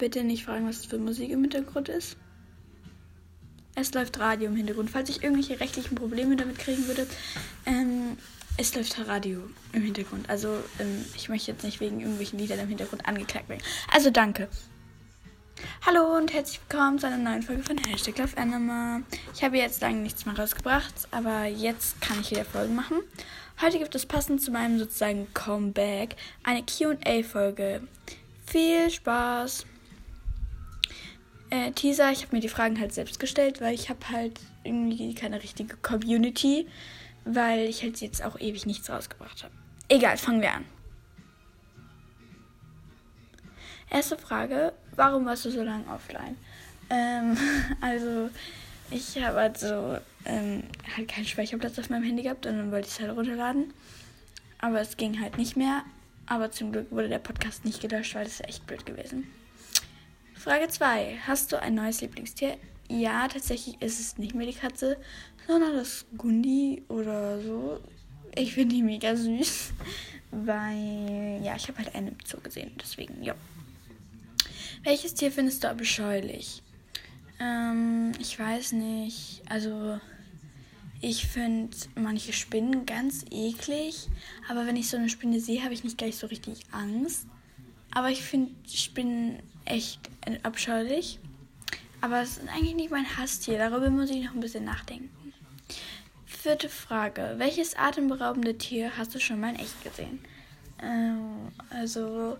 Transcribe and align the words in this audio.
Bitte 0.00 0.24
nicht 0.24 0.46
fragen, 0.46 0.66
was 0.66 0.78
das 0.78 0.86
für 0.86 0.96
Musik 0.96 1.28
im 1.28 1.42
Hintergrund 1.42 1.90
ist. 1.90 2.16
Es 3.74 3.92
läuft 3.92 4.18
Radio 4.18 4.48
im 4.48 4.56
Hintergrund. 4.56 4.88
Falls 4.88 5.10
ich 5.10 5.22
irgendwelche 5.22 5.60
rechtlichen 5.60 5.94
Probleme 5.94 6.36
damit 6.36 6.58
kriegen 6.58 6.86
würde, 6.88 7.06
ähm, 7.66 8.16
es 8.56 8.74
läuft 8.74 8.98
Radio 9.06 9.42
im 9.74 9.82
Hintergrund. 9.82 10.30
Also 10.30 10.56
ähm, 10.78 11.04
ich 11.14 11.28
möchte 11.28 11.50
jetzt 11.52 11.64
nicht 11.64 11.80
wegen 11.80 12.00
irgendwelchen 12.00 12.38
Liedern 12.38 12.60
im 12.60 12.68
Hintergrund 12.68 13.06
angeklagt 13.06 13.50
werden. 13.50 13.60
Also 13.92 14.10
danke. 14.10 14.48
Hallo 15.84 16.16
und 16.16 16.32
herzlich 16.32 16.60
willkommen 16.66 16.98
zu 16.98 17.06
einer 17.06 17.18
neuen 17.18 17.42
Folge 17.42 17.62
von 17.62 17.76
Hashtag 17.76 18.16
Love 18.16 18.38
Anima. 18.38 19.02
Ich 19.34 19.44
habe 19.44 19.58
jetzt 19.58 19.82
lange 19.82 19.98
nichts 19.98 20.24
mehr 20.24 20.34
rausgebracht, 20.34 20.94
aber 21.10 21.44
jetzt 21.44 22.00
kann 22.00 22.18
ich 22.22 22.30
wieder 22.30 22.46
Folgen 22.46 22.74
machen. 22.74 22.96
Heute 23.60 23.78
gibt 23.78 23.94
es 23.94 24.06
passend 24.06 24.40
zu 24.40 24.50
meinem 24.50 24.78
sozusagen 24.78 25.26
Comeback 25.34 26.16
eine 26.42 26.62
QA-Folge. 26.62 27.82
Viel 28.46 28.90
Spaß! 28.90 29.66
Äh, 31.50 31.72
Teaser, 31.72 32.12
ich 32.12 32.22
habe 32.22 32.36
mir 32.36 32.40
die 32.40 32.48
Fragen 32.48 32.78
halt 32.78 32.94
selbst 32.94 33.18
gestellt, 33.18 33.60
weil 33.60 33.74
ich 33.74 33.90
habe 33.90 34.08
halt 34.08 34.40
irgendwie 34.62 35.14
keine 35.14 35.42
richtige 35.42 35.76
Community, 35.76 36.68
weil 37.24 37.68
ich 37.68 37.82
halt 37.82 38.00
jetzt 38.00 38.24
auch 38.24 38.38
ewig 38.38 38.66
nichts 38.66 38.88
rausgebracht 38.88 39.42
habe. 39.42 39.54
Egal, 39.88 40.16
fangen 40.16 40.40
wir 40.40 40.52
an. 40.52 40.64
Erste 43.90 44.16
Frage, 44.16 44.72
warum 44.94 45.26
warst 45.26 45.44
du 45.44 45.50
so 45.50 45.64
lange 45.64 45.84
offline? 45.92 46.36
Ähm, 46.88 47.36
also, 47.80 48.30
ich 48.92 49.20
habe 49.20 49.40
halt 49.40 49.58
so 49.58 49.98
ähm, 50.24 50.62
halt 50.96 51.08
keinen 51.08 51.26
Speicherplatz 51.26 51.78
auf 51.80 51.90
meinem 51.90 52.04
Handy 52.04 52.22
gehabt 52.22 52.46
und 52.46 52.56
dann 52.56 52.70
wollte 52.70 52.86
ich 52.86 52.94
es 52.94 53.00
halt 53.00 53.10
runterladen. 53.16 53.72
Aber 54.60 54.80
es 54.80 54.96
ging 54.96 55.20
halt 55.20 55.38
nicht 55.38 55.56
mehr. 55.56 55.82
Aber 56.26 56.52
zum 56.52 56.70
Glück 56.70 56.92
wurde 56.92 57.08
der 57.08 57.18
Podcast 57.18 57.64
nicht 57.64 57.80
gelöscht, 57.80 58.14
weil 58.14 58.22
das 58.22 58.34
ist 58.34 58.48
echt 58.48 58.66
blöd 58.68 58.86
gewesen. 58.86 59.26
Frage 60.40 60.68
2. 60.68 61.18
Hast 61.26 61.52
du 61.52 61.60
ein 61.60 61.74
neues 61.74 62.00
Lieblingstier? 62.00 62.56
Ja, 62.88 63.28
tatsächlich 63.28 63.76
ist 63.82 64.00
es 64.00 64.16
nicht 64.16 64.34
mehr 64.34 64.46
die 64.46 64.54
Katze, 64.54 64.96
sondern 65.46 65.74
das 65.74 66.06
Gundi 66.16 66.82
oder 66.88 67.42
so. 67.42 67.78
Ich 68.34 68.54
finde 68.54 68.74
die 68.74 68.82
mega 68.82 69.14
süß, 69.14 69.74
weil, 70.30 71.42
ja, 71.44 71.56
ich 71.56 71.68
habe 71.68 71.76
halt 71.76 71.94
einen 71.94 72.08
im 72.08 72.16
Zoo 72.24 72.40
gesehen, 72.40 72.72
deswegen, 72.80 73.22
ja. 73.22 73.34
Welches 74.82 75.12
Tier 75.12 75.30
findest 75.30 75.62
du 75.62 75.68
abscheulich? 75.68 76.62
Ähm, 77.38 78.12
ich 78.18 78.38
weiß 78.38 78.72
nicht. 78.72 79.42
Also, 79.46 80.00
ich 81.02 81.26
finde 81.26 81.76
manche 81.96 82.32
Spinnen 82.32 82.86
ganz 82.86 83.26
eklig, 83.30 84.08
aber 84.48 84.66
wenn 84.66 84.76
ich 84.76 84.88
so 84.88 84.96
eine 84.96 85.10
Spinne 85.10 85.38
sehe, 85.38 85.62
habe 85.62 85.74
ich 85.74 85.84
nicht 85.84 85.98
gleich 85.98 86.16
so 86.16 86.28
richtig 86.28 86.62
Angst. 86.72 87.26
Aber 87.90 88.08
ich 88.08 88.22
finde 88.22 88.52
Spinnen 88.66 89.42
echt 89.64 90.00
abscheulich. 90.42 91.18
Aber 92.00 92.22
es 92.22 92.38
ist 92.38 92.48
eigentlich 92.48 92.74
nicht 92.74 92.90
mein 92.90 93.16
Hasstier. 93.16 93.58
Darüber 93.58 93.90
muss 93.90 94.10
ich 94.10 94.24
noch 94.24 94.34
ein 94.34 94.40
bisschen 94.40 94.64
nachdenken. 94.64 95.10
Vierte 96.26 96.68
Frage. 96.68 97.34
Welches 97.36 97.76
atemberaubende 97.76 98.56
Tier 98.56 98.96
hast 98.96 99.14
du 99.14 99.20
schon 99.20 99.40
mal 99.40 99.50
in 99.50 99.60
echt 99.60 99.84
gesehen? 99.84 100.20
Ähm, 100.82 101.48
also, 101.68 102.38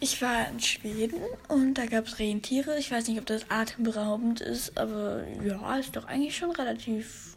ich 0.00 0.22
war 0.22 0.48
in 0.48 0.60
Schweden 0.60 1.20
und 1.48 1.74
da 1.74 1.86
gab 1.86 2.06
es 2.06 2.18
Rentiere. 2.18 2.78
Ich 2.78 2.90
weiß 2.90 3.08
nicht, 3.08 3.18
ob 3.18 3.26
das 3.26 3.50
atemberaubend 3.50 4.40
ist, 4.40 4.78
aber 4.78 5.24
ja, 5.44 5.76
ist 5.76 5.96
doch 5.96 6.06
eigentlich 6.06 6.36
schon 6.36 6.52
relativ 6.52 7.36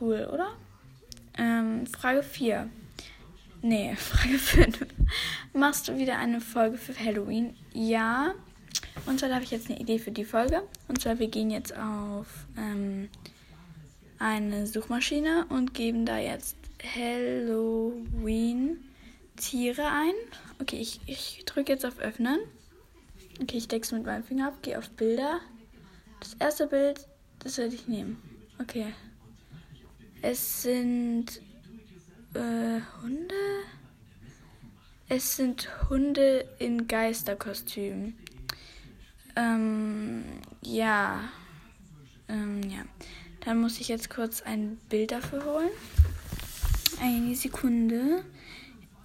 cool, 0.00 0.28
oder? 0.30 0.48
Ähm, 1.38 1.86
Frage 1.86 2.22
4. 2.22 2.68
Nee, 3.62 3.94
Frage 3.96 4.38
5. 4.38 4.86
Machst 5.52 5.88
du 5.88 5.96
wieder 5.98 6.18
eine 6.18 6.40
Folge 6.40 6.78
für 6.78 6.98
Halloween? 6.98 7.54
Ja. 7.72 8.34
Und 9.06 9.20
zwar 9.20 9.32
habe 9.34 9.44
ich 9.44 9.50
jetzt 9.50 9.70
eine 9.70 9.78
Idee 9.80 9.98
für 9.98 10.10
die 10.10 10.24
Folge. 10.24 10.62
Und 10.88 11.00
zwar, 11.00 11.18
wir 11.18 11.28
gehen 11.28 11.50
jetzt 11.50 11.76
auf 11.76 12.26
ähm, 12.56 13.08
eine 14.18 14.66
Suchmaschine 14.66 15.46
und 15.48 15.74
geben 15.74 16.06
da 16.06 16.18
jetzt 16.18 16.56
Halloween 16.94 18.78
Tiere 19.36 19.86
ein. 19.86 20.14
Okay, 20.60 20.76
ich, 20.76 21.00
ich 21.06 21.44
drücke 21.46 21.72
jetzt 21.72 21.84
auf 21.84 21.98
Öffnen. 21.98 22.38
Okay, 23.42 23.56
ich 23.56 23.68
decke 23.68 23.84
es 23.84 23.92
mit 23.92 24.04
meinem 24.04 24.24
Finger 24.24 24.48
ab, 24.48 24.62
gehe 24.62 24.78
auf 24.78 24.90
Bilder. 24.90 25.40
Das 26.20 26.34
erste 26.34 26.66
Bild, 26.66 27.06
das 27.38 27.56
werde 27.58 27.74
ich 27.74 27.88
nehmen. 27.88 28.20
Okay. 28.60 28.86
Es 30.22 30.62
sind 30.62 31.40
äh, 32.34 32.80
Hunde? 33.02 33.34
Es 35.08 35.36
sind 35.36 35.68
Hunde 35.88 36.48
in 36.58 36.86
Geisterkostümen. 36.86 38.16
Ähm, 39.36 40.24
ja. 40.62 41.20
Ähm, 42.28 42.62
ja. 42.68 42.84
Dann 43.44 43.60
muss 43.60 43.80
ich 43.80 43.88
jetzt 43.88 44.10
kurz 44.10 44.42
ein 44.42 44.76
Bild 44.88 45.12
dafür 45.12 45.44
holen. 45.44 45.70
Eine 47.00 47.34
Sekunde. 47.34 48.24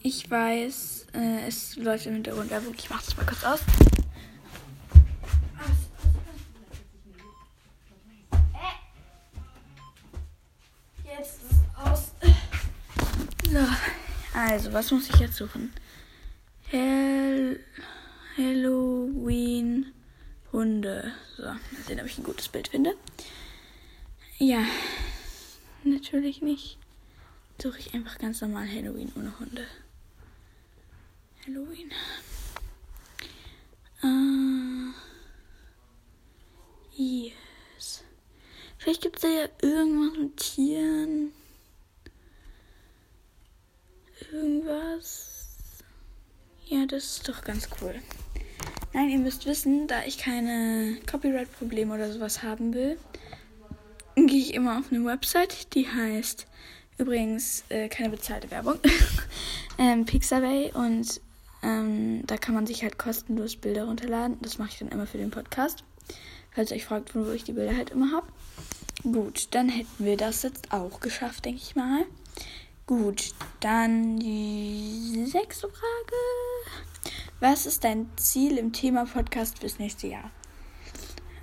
Ich 0.02 0.30
weiß, 0.30 1.08
äh, 1.16 1.48
es 1.48 1.78
läuft 1.78 2.06
im 2.06 2.14
Hintergrund 2.14 2.52
Werbung. 2.52 2.76
Ich 2.78 2.90
mach 2.90 3.02
das 3.02 3.18
mal 3.18 3.26
kurz 3.26 3.44
aus. 3.44 3.60
So, 13.56 13.62
also, 14.34 14.74
was 14.74 14.92
muss 14.92 15.10
ich 15.10 15.16
jetzt 15.16 15.38
suchen? 15.38 15.72
Hell 16.68 17.64
Halloween 18.36 19.94
Hunde. 20.52 21.14
So, 21.38 21.44
mal 21.44 21.58
sehen, 21.88 22.02
ob 22.02 22.06
ich 22.06 22.18
ein 22.18 22.26
gutes 22.26 22.50
Bild 22.50 22.68
finde. 22.68 22.98
Ja, 24.40 24.66
natürlich 25.86 26.42
nicht. 26.42 26.78
Suche 27.62 27.80
ich 27.80 27.94
einfach 27.94 28.18
ganz 28.18 28.42
normal 28.42 28.68
Halloween 28.68 29.14
ohne 29.16 29.40
Hunde. 29.40 29.66
Halloween. 31.48 31.92
Uh, 34.04 34.92
yes. 36.92 38.04
Vielleicht 38.80 39.02
gibt 39.02 39.16
es 39.16 39.22
da 39.22 39.30
ja 39.30 39.48
irgendwas 39.62 40.20
mit 40.20 40.36
Tieren. 40.36 41.32
Irgendwas. 44.96 45.30
Ja, 46.68 46.86
das 46.86 47.18
ist 47.18 47.28
doch 47.28 47.44
ganz 47.44 47.68
cool. 47.82 47.96
Nein, 48.94 49.10
ihr 49.10 49.20
müsst 49.20 49.46
wissen, 49.46 49.88
da 49.88 50.04
ich 50.06 50.18
keine 50.18 50.98
Copyright-Probleme 51.10 51.94
oder 51.94 52.12
sowas 52.12 52.44
haben 52.44 52.74
will, 52.74 52.98
gehe 54.16 54.40
ich 54.40 54.54
immer 54.54 54.80
auf 54.80 54.86
eine 54.92 55.04
Website, 55.06 55.74
die 55.76 55.88
heißt 55.88 56.48
übrigens 56.98 57.66
äh, 57.70 57.90
keine 57.90 58.10
bezahlte 58.10 58.50
Werbung, 58.52 58.80
ähm, 59.78 60.06
Pixabay 60.06 60.72
und 60.74 61.20
ähm, 61.62 62.26
da 62.26 62.38
kann 62.38 62.56
man 62.56 62.66
sich 62.66 62.84
halt 62.84 62.98
kostenlos 62.98 63.58
Bilder 63.58 63.86
runterladen. 63.86 64.38
Das 64.42 64.58
mache 64.58 64.70
ich 64.72 64.80
dann 64.80 64.88
immer 64.88 65.08
für 65.08 65.18
den 65.18 65.32
Podcast. 65.32 65.84
Falls 66.52 66.72
ihr 66.72 66.78
euch 66.78 66.86
fragt, 66.86 67.14
wo 67.16 67.30
ich 67.32 67.44
die 67.44 67.52
Bilder 67.52 67.76
halt 67.76 67.90
immer 67.90 68.14
habe. 68.14 68.28
Gut, 69.04 69.50
dann 69.52 69.68
hätten 69.68 70.06
wir 70.06 70.16
das 70.16 70.44
jetzt 70.44 70.72
auch 70.72 71.02
geschafft, 71.02 71.44
denke 71.44 71.62
ich 71.62 71.76
mal. 71.76 72.06
Gut, 72.88 73.34
dann 73.62 74.20
die 74.20 75.26
sechste 75.26 75.68
Frage. 75.68 77.12
Was 77.40 77.66
ist 77.66 77.84
dein 77.84 78.08
Ziel 78.16 78.60
im 78.60 78.74
Thema 78.74 79.06
Podcast 79.06 79.58
fürs 79.58 79.80
nächste 79.80 80.06
Jahr? 80.06 80.30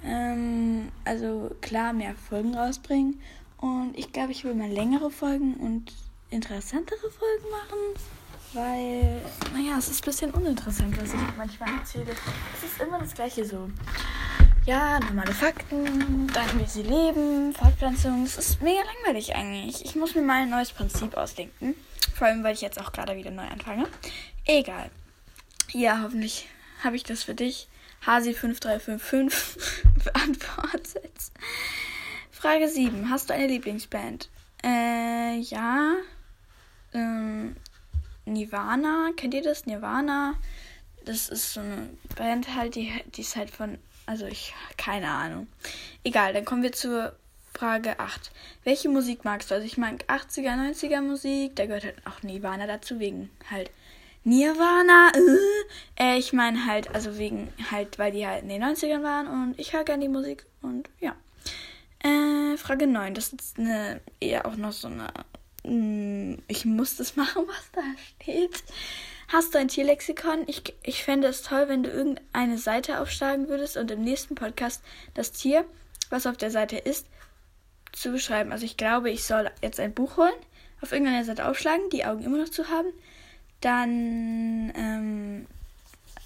Ähm, 0.04 0.92
also 1.04 1.50
klar, 1.60 1.94
mehr 1.94 2.14
Folgen 2.14 2.54
rausbringen. 2.54 3.20
Und 3.56 3.98
ich 3.98 4.12
glaube, 4.12 4.30
ich 4.30 4.44
will 4.44 4.54
mal 4.54 4.70
längere 4.70 5.10
Folgen 5.10 5.54
und 5.54 5.92
interessantere 6.30 7.10
Folgen 7.10 7.50
machen. 7.50 8.04
Weil, 8.52 9.20
naja, 9.52 9.78
es 9.78 9.88
ist 9.88 10.02
ein 10.02 10.04
bisschen 10.04 10.30
uninteressant, 10.30 10.96
was 10.96 11.12
ich 11.12 11.36
manchmal 11.36 11.74
erzähle. 11.74 12.14
Es 12.56 12.70
ist 12.70 12.80
immer 12.80 13.00
das 13.00 13.14
Gleiche 13.14 13.44
so. 13.44 13.68
Ja, 14.64 15.00
normale 15.00 15.32
Fakten, 15.32 16.28
dann 16.28 16.60
wie 16.60 16.66
sie 16.66 16.82
leben, 16.82 17.52
Fortpflanzung. 17.52 18.22
Es 18.22 18.38
ist 18.38 18.62
mega 18.62 18.80
langweilig 18.82 19.34
eigentlich. 19.34 19.84
Ich 19.84 19.96
muss 19.96 20.14
mir 20.14 20.22
mal 20.22 20.42
ein 20.42 20.50
neues 20.50 20.70
Prinzip 20.70 21.16
ausdenken. 21.16 21.74
Vor 22.14 22.28
allem, 22.28 22.44
weil 22.44 22.54
ich 22.54 22.60
jetzt 22.60 22.80
auch 22.80 22.92
gerade 22.92 23.16
wieder 23.16 23.32
neu 23.32 23.42
anfange. 23.42 23.88
Egal. 24.44 24.88
Ja, 25.72 26.02
hoffentlich 26.04 26.46
habe 26.84 26.94
ich 26.94 27.02
das 27.02 27.24
für 27.24 27.34
dich. 27.34 27.66
Hasi5355 28.06 29.32
beantwortet. 30.04 31.12
Frage 32.30 32.68
7. 32.68 33.10
Hast 33.10 33.30
du 33.30 33.34
eine 33.34 33.48
Lieblingsband? 33.48 34.30
Äh, 34.64 35.40
ja. 35.40 35.94
Ähm, 36.94 37.56
Nirvana, 38.26 39.10
kennt 39.16 39.34
ihr 39.34 39.42
das? 39.42 39.66
Nirvana. 39.66 40.34
Das 41.04 41.28
ist 41.28 41.52
so 41.52 41.60
eine 41.60 41.90
Band 42.14 42.54
halt, 42.54 42.76
die, 42.76 42.92
die 43.16 43.22
ist 43.22 43.34
halt 43.34 43.50
von, 43.50 43.78
also 44.06 44.26
ich, 44.26 44.54
keine 44.76 45.10
Ahnung. 45.10 45.46
Egal, 46.04 46.32
dann 46.32 46.44
kommen 46.44 46.62
wir 46.62 46.72
zur 46.72 47.14
Frage 47.54 47.98
8. 47.98 48.30
Welche 48.64 48.88
Musik 48.88 49.24
magst 49.24 49.50
du? 49.50 49.54
Also 49.54 49.66
ich 49.66 49.76
mag 49.76 50.04
80er, 50.08 50.56
90er 50.56 51.00
Musik, 51.00 51.56
da 51.56 51.66
gehört 51.66 51.84
halt 51.84 52.06
auch 52.06 52.22
Nirvana 52.22 52.66
dazu, 52.66 52.98
wegen 52.98 53.30
halt 53.50 53.70
Nirvana, 54.24 55.10
äh, 55.98 56.16
ich 56.16 56.32
meine 56.32 56.66
halt, 56.66 56.94
also 56.94 57.18
wegen 57.18 57.52
halt, 57.70 57.98
weil 57.98 58.12
die 58.12 58.26
halt 58.26 58.42
in 58.42 58.48
den 58.48 58.62
90ern 58.62 59.02
waren 59.02 59.26
und 59.26 59.58
ich 59.58 59.72
höre 59.72 59.84
gerne 59.84 60.02
die 60.02 60.08
Musik 60.08 60.46
und 60.62 60.88
ja. 61.00 61.16
Äh, 61.98 62.56
Frage 62.56 62.86
9, 62.86 63.14
das 63.14 63.32
ist 63.32 63.58
eine, 63.58 64.00
eher 64.20 64.46
auch 64.46 64.56
noch 64.56 64.72
so 64.72 64.88
eine, 64.88 65.08
mh, 65.64 65.70
hm, 65.70 66.42
ich 66.48 66.64
muss 66.64 66.96
das 66.96 67.16
machen, 67.16 67.44
was 67.46 67.70
da 67.72 67.82
steht. 68.20 68.62
Hast 69.28 69.54
du 69.54 69.58
ein 69.58 69.68
Tierlexikon? 69.68 70.44
Ich, 70.46 70.62
ich 70.82 71.04
fände 71.04 71.28
es 71.28 71.42
toll, 71.42 71.68
wenn 71.68 71.82
du 71.82 71.90
irgendeine 71.90 72.58
Seite 72.58 73.00
aufschlagen 73.00 73.48
würdest 73.48 73.76
und 73.76 73.90
im 73.90 74.02
nächsten 74.02 74.34
Podcast 74.34 74.82
das 75.14 75.32
Tier, 75.32 75.64
was 76.10 76.26
auf 76.26 76.36
der 76.36 76.50
Seite 76.50 76.76
ist, 76.76 77.06
zu 77.92 78.12
beschreiben. 78.12 78.52
Also 78.52 78.64
ich 78.64 78.76
glaube, 78.76 79.10
ich 79.10 79.24
soll 79.24 79.50
jetzt 79.62 79.80
ein 79.80 79.94
Buch 79.94 80.16
holen, 80.16 80.32
auf 80.80 80.92
irgendeiner 80.92 81.24
Seite 81.24 81.46
aufschlagen, 81.46 81.90
die 81.90 82.04
Augen 82.04 82.24
immer 82.24 82.38
noch 82.38 82.48
zu 82.48 82.68
haben, 82.68 82.88
dann 83.60 84.72
ähm, 84.76 85.46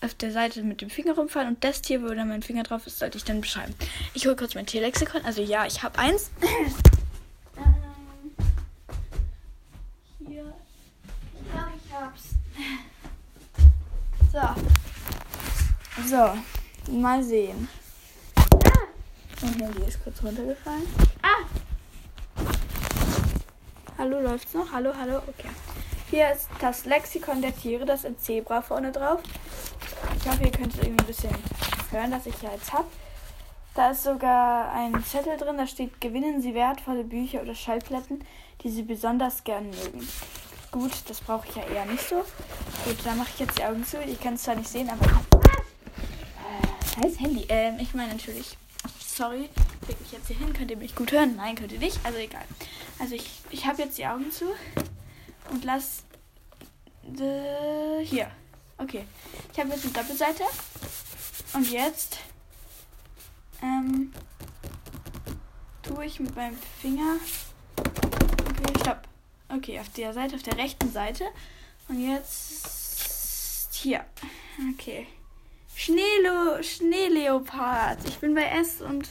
auf 0.01 0.15
der 0.15 0.33
Seite 0.33 0.63
mit 0.63 0.81
dem 0.81 0.91
Finger 0.91 1.15
rumfallen 1.15 1.49
und 1.49 1.65
das 1.65 1.83
Tier, 1.83 2.03
wo 2.03 2.09
dann 2.09 2.29
mein 2.29 2.43
Finger 2.43 2.63
drauf 2.63 2.87
ist, 2.87 2.99
sollte 2.99 3.19
ich 3.19 3.25
dann 3.25 3.41
beschreiben. 3.41 3.75
Ich 4.15 4.27
hole 4.27 4.37
kurz 4.37 4.55
mein 4.55 4.67
Tierlexikon. 4.67 5.25
Also 5.25 5.43
ja, 5.43 5.67
ich 5.67 5.83
habe 5.83 5.99
eins. 5.99 6.31
ähm, 7.57 7.75
hier. 10.27 10.55
Ich 11.35 11.51
glaube, 11.51 11.73
ich 11.85 11.93
hab's. 11.93 12.37
So. 14.37 14.43
So. 16.11 16.93
Mal 16.93 17.23
sehen. 17.23 17.69
Ah! 18.37 18.45
Mein 19.41 19.55
Handy 19.55 19.83
ist 19.89 20.05
kurz 20.05 20.23
runtergefallen. 20.23 20.87
Ah! 21.23 21.47
Hallo, 23.97 24.21
läuft's 24.21 24.53
noch? 24.53 24.71
Hallo, 24.71 24.93
hallo, 24.95 25.23
okay. 25.27 25.49
Hier 26.11 26.31
ist 26.33 26.49
das 26.61 26.85
Lexikon 26.85 27.41
der 27.41 27.57
Tiere, 27.57 27.87
das 27.87 28.05
ist 28.05 28.23
Zebra 28.23 28.61
vorne 28.61 28.93
drauf. 28.93 29.23
Ich 30.21 30.29
hoffe, 30.29 30.45
ihr 30.45 30.53
könnt 30.53 30.77
irgendwie 30.77 31.03
ein 31.03 31.07
bisschen 31.07 31.35
hören, 31.91 32.11
dass 32.11 32.27
ich 32.27 32.43
ja 32.43 32.51
jetzt 32.53 32.75
habe. 32.75 32.89
Da 33.75 33.93
ist 33.93 34.03
sogar 34.03 34.71
ein 34.71 35.03
Zettel 35.03 35.39
drin, 35.39 35.57
da 35.57 35.67
steht, 35.67 35.99
gewinnen 35.99 36.43
Sie 36.43 36.53
wertvolle 36.53 37.05
Bücher 37.05 37.41
oder 37.41 37.55
Schallplatten, 37.55 38.23
die 38.63 38.69
Sie 38.69 38.83
besonders 38.83 39.45
gern 39.45 39.71
mögen. 39.71 40.07
Gut, 40.71 40.93
das 41.09 41.21
brauche 41.21 41.49
ich 41.49 41.57
ja 41.57 41.65
eher 41.65 41.87
nicht 41.87 42.07
so. 42.09 42.17
Gut, 42.85 42.97
dann 43.05 43.19
mache 43.19 43.31
ich 43.35 43.41
jetzt 43.41 43.59
die 43.59 43.65
Augen 43.65 43.85
zu. 43.85 44.01
Ich 44.03 44.21
kann 44.21 44.35
es 44.35 44.43
zwar 44.43 44.57
nicht 44.57 44.69
sehen, 44.69 44.91
aber. 44.91 45.07
Ah! 45.07 47.03
Scheiß 47.03 47.19
Handy. 47.21 47.47
Ähm, 47.49 47.79
ich 47.81 47.95
meine 47.95 48.13
natürlich. 48.13 48.57
Sorry, 49.01 49.49
leg 49.89 50.01
mich 50.01 50.13
jetzt 50.13 50.27
hier 50.27 50.37
hin. 50.37 50.53
Könnt 50.53 50.71
ihr 50.71 50.77
mich 50.77 50.95
gut 50.95 51.13
hören? 51.13 51.37
Nein, 51.37 51.55
könnt 51.55 51.73
ihr 51.73 51.79
nicht. 51.79 51.99
Also 52.05 52.19
egal. 52.19 52.45
Also 52.99 53.15
ich, 53.15 53.31
ich 53.51 53.67
habe 53.67 53.83
jetzt 53.83 53.97
die 53.97 54.07
Augen 54.07 54.31
zu 54.31 54.45
und 55.51 55.65
lass. 55.65 56.03
Äh, 57.19 58.05
hier. 58.05 58.31
Okay. 58.79 59.07
Ich 59.53 59.59
habe 59.59 59.71
jetzt 59.71 59.85
eine 59.85 59.95
Doppelseite. 59.95 60.45
Und 61.55 61.71
jetzt 61.71 62.19
ähm, 63.63 64.13
tue 65.83 66.05
ich 66.05 66.21
mit 66.21 66.35
meinem 66.37 66.59
Finger. 66.81 67.17
Okay, 67.79 68.79
stopp. 68.81 69.03
Okay, 69.49 69.79
auf 69.81 69.89
der 69.91 70.13
Seite, 70.13 70.35
auf 70.35 70.43
der 70.43 70.59
rechten 70.59 70.91
Seite. 70.91 71.25
Und 71.89 72.09
jetzt 72.09 73.75
hier. 73.75 74.05
Okay. 74.75 75.07
Schneelo 75.75 76.63
Schneeleopard. 76.63 77.99
Ich 78.09 78.19
bin 78.19 78.35
bei 78.35 78.45
S 78.45 78.81
und 78.81 79.09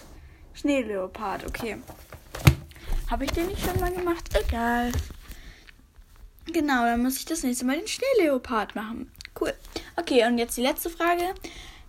Schneeleopard. 0.54 1.46
Okay. 1.46 1.78
Habe 3.10 3.26
ich 3.26 3.32
den 3.32 3.48
nicht 3.48 3.64
schon 3.64 3.80
mal 3.80 3.94
gemacht? 3.94 4.30
Egal. 4.34 4.92
Genau, 6.48 6.84
dann 6.84 7.04
muss 7.04 7.18
ich 7.18 7.26
das 7.26 7.44
nächste 7.44 7.66
Mal 7.66 7.78
den 7.78 7.88
Schneeleopard 7.88 8.76
machen. 8.76 9.12
Cool. 9.40 9.54
Okay, 9.96 10.26
und 10.26 10.38
jetzt 10.38 10.58
die 10.58 10.62
letzte 10.62 10.90
Frage. 10.90 11.36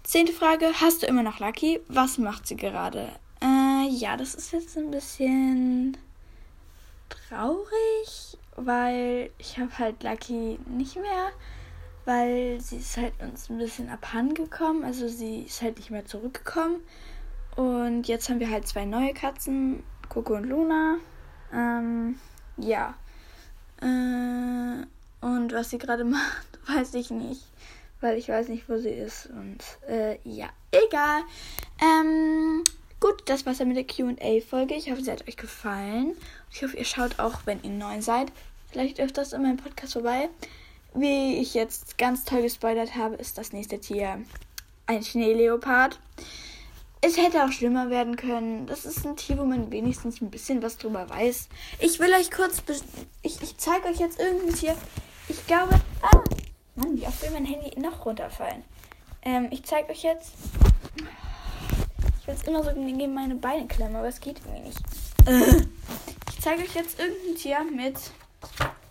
Zehnte 0.03 0.33
Frage. 0.33 0.73
Hast 0.81 1.03
du 1.03 1.07
immer 1.07 1.23
noch 1.23 1.41
Lucky? 1.41 1.81
Was 1.89 2.19
macht 2.19 2.47
sie 2.47 2.57
gerade? 2.57 3.11
Äh, 3.43 3.89
ja, 3.89 4.17
das 4.17 4.35
ist 4.35 4.53
jetzt 4.53 4.77
ein 4.77 4.91
bisschen 4.91 5.97
traurig, 7.29 8.39
weil 8.57 9.31
ich 9.39 9.59
habe 9.59 9.79
halt 9.79 10.03
Lucky 10.03 10.59
nicht 10.67 10.97
mehr, 10.97 11.31
weil 12.05 12.61
sie 12.61 12.77
ist 12.77 12.97
halt 12.97 13.15
uns 13.21 13.51
ein 13.51 13.59
bisschen 13.59 13.89
abhandengekommen. 13.89 14.85
Also 14.85 15.09
sie 15.09 15.43
ist 15.43 15.63
halt 15.63 15.77
nicht 15.77 15.91
mehr 15.91 16.05
zurückgekommen. 16.05 16.81
Und 17.57 18.07
jetzt 18.07 18.29
haben 18.29 18.41
wir 18.41 18.51
halt 18.51 18.69
zwei 18.69 18.85
neue 18.85 19.15
Katzen, 19.15 19.83
Coco 20.09 20.35
und 20.35 20.45
Luna. 20.45 20.99
Ähm, 21.53 22.19
ja. 22.57 22.95
Äh, 23.81 24.87
und 25.21 25.53
was 25.53 25.71
sie 25.71 25.79
gerade 25.79 26.05
macht, 26.05 26.59
weiß 26.69 26.95
ich 26.95 27.11
nicht. 27.11 27.43
Weil 28.01 28.19
ich 28.19 28.29
weiß 28.29 28.49
nicht, 28.49 28.69
wo 28.69 28.77
sie 28.77 28.91
ist. 28.91 29.27
Und 29.27 29.59
äh, 29.89 30.19
ja, 30.25 30.49
egal. 30.71 31.23
Ähm, 31.81 32.63
gut, 33.01 33.23
das 33.27 33.47
war's 33.47 33.59
dann 33.59 33.69
mit 33.69 33.77
der 33.79 33.85
QA-Folge. 33.85 34.75
Ich 34.75 34.91
hoffe, 34.91 35.03
sie 35.03 35.11
hat 35.11 35.27
euch 35.27 35.37
gefallen. 35.37 36.15
Ich 36.51 36.63
hoffe, 36.63 36.77
ihr 36.77 36.85
schaut 36.85 37.19
auch, 37.19 37.41
wenn 37.45 37.63
ihr 37.63 37.71
neu 37.71 38.01
seid, 38.01 38.33
vielleicht 38.71 39.01
öfters 39.01 39.33
in 39.33 39.43
meinem 39.43 39.59
Podcast 39.59 39.95
vorbei. 39.95 40.29
Wie 40.95 41.37
ich 41.37 41.55
jetzt 41.55 41.99
ganz 41.99 42.25
toll 42.25 42.43
gespoilert 42.43 42.95
habe, 42.95 43.17
ist 43.17 43.37
das 43.37 43.53
nächste 43.53 43.79
Tier 43.79 44.23
ein 44.87 45.03
Schneeleopard. 45.03 45.99
Es 47.03 47.17
hätte 47.19 47.45
auch 47.45 47.53
schlimmer 47.53 47.91
werden 47.91 48.17
können. 48.17 48.67
Das 48.67 48.87
ist 48.87 49.05
ein 49.07 49.17
Tier, 49.17 49.39
wo 49.39 49.45
man 49.45 49.71
wenigstens 49.71 50.21
ein 50.21 50.31
bisschen 50.31 50.63
was 50.63 50.79
drüber 50.79 51.09
weiß. 51.09 51.49
Ich 51.81 52.01
will 52.01 52.13
euch 52.15 52.31
kurz. 52.31 52.63
Ich, 53.23 53.43
ich 53.43 53.57
zeige 53.59 53.89
euch 53.89 53.99
jetzt 53.99 54.19
irgendein 54.19 54.55
Tier. 54.55 54.75
Ich 55.29 55.47
glaube. 55.47 55.79
Ah! 56.03 56.23
Mann, 56.75 56.97
wie 56.97 57.07
oft 57.07 57.23
will 57.23 57.31
mein 57.31 57.45
Handy 57.45 57.79
noch 57.81 58.05
runterfallen? 58.05 58.63
Ähm, 59.23 59.49
ich 59.51 59.65
zeige 59.65 59.91
euch 59.91 60.03
jetzt. 60.03 60.33
Ich 62.21 62.27
will 62.27 62.35
es 62.35 62.43
immer 62.43 62.63
so 62.63 62.73
gegen 62.73 63.15
meine 63.15 63.35
Beine 63.35 63.67
klemmen, 63.67 63.97
aber 63.97 64.09
es 64.09 64.21
geht 64.21 64.41
irgendwie 64.45 64.69
nicht. 64.69 65.69
Zeige 66.47 66.63
euch 66.63 66.77
jetzt 66.77 67.01
irgendein 67.01 67.35
Tier 67.35 67.65
mit. 67.65 67.99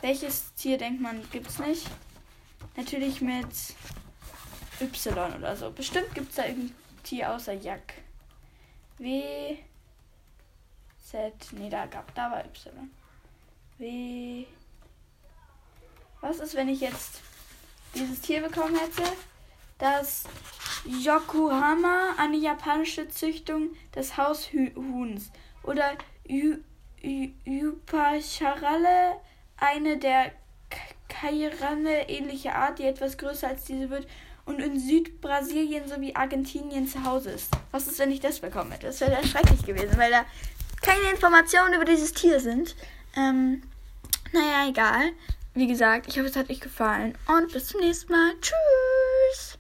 Welches 0.02 0.54
Tier 0.56 0.78
denkt 0.78 1.00
man, 1.00 1.26
gibt 1.32 1.48
es 1.48 1.58
nicht? 1.58 1.88
Natürlich 2.76 3.22
mit 3.22 3.48
Y 4.82 5.34
oder 5.38 5.56
so. 5.56 5.72
Bestimmt 5.72 6.14
gibt 6.14 6.32
es 6.32 6.36
da 6.36 6.48
irgendein 6.48 6.76
Tier 7.04 7.32
außer 7.32 7.54
Jack. 7.54 7.94
W. 8.98 9.56
Z. 11.02 11.34
Nee, 11.54 11.70
da 11.70 11.86
gab. 11.86 12.14
Da 12.14 12.30
war 12.30 12.44
Y. 12.44 12.90
W. 13.78 14.46
Was 16.20 16.40
ist, 16.40 16.56
wenn 16.56 16.68
ich 16.68 16.82
jetzt 16.82 17.22
dieses 17.94 18.20
Tier 18.20 18.42
bekommen 18.42 18.76
hätte? 18.76 19.04
Das 19.78 20.26
Yokohama, 20.84 22.16
eine 22.18 22.36
japanische 22.36 23.08
Züchtung 23.08 23.70
des 23.96 24.18
Haushuhns. 24.18 25.32
Oder 25.64 25.94
Yupacharale, 27.46 29.20
eine 29.58 29.98
der 29.98 30.32
Kairane 31.08 32.10
ähnliche 32.10 32.56
Art, 32.56 32.80
die 32.80 32.84
etwas 32.84 33.18
größer 33.18 33.48
als 33.48 33.66
diese 33.66 33.90
wird 33.90 34.08
und 34.46 34.60
in 34.60 34.80
Südbrasilien 34.80 35.88
sowie 35.88 36.16
Argentinien 36.16 36.88
zu 36.88 37.04
Hause 37.04 37.32
ist. 37.32 37.52
Was 37.72 37.88
ist, 37.88 38.00
wenn 38.00 38.12
ich 38.12 38.20
das 38.20 38.40
bekommen 38.40 38.72
hätte? 38.72 38.88
Das 38.88 39.02
wäre 39.02 39.26
schrecklich 39.26 39.66
gewesen, 39.66 39.98
weil 39.98 40.12
da 40.12 40.26
keine 40.82 41.10
Informationen 41.12 41.74
über 41.74 41.86
dieses 41.86 42.14
Tier 42.14 42.40
sind. 42.40 42.76
Ähm, 43.16 43.64
naja, 44.34 44.70
egal. 44.70 45.12
Wie 45.54 45.68
gesagt, 45.68 46.08
ich 46.08 46.18
hoffe, 46.18 46.28
es 46.28 46.36
hat 46.36 46.50
euch 46.50 46.60
gefallen 46.60 47.18
und 47.28 47.52
bis 47.54 47.68
zum 47.68 47.80
nächsten 47.80 48.12
Mal. 48.12 48.34
Tschüss! 48.42 49.58